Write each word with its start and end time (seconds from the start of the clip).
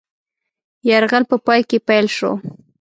یرغل 0.89 1.23
په 1.31 1.37
پای 1.45 1.61
کې 1.69 1.77
پیل 1.87 2.05
شو. 2.17 2.31